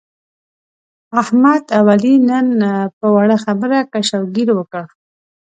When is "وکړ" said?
4.55-4.85